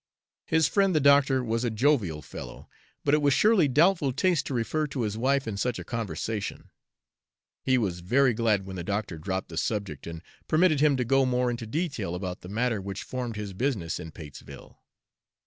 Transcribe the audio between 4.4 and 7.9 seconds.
to refer to his wife in such a conversation. He